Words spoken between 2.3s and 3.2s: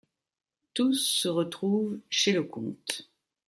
le comte.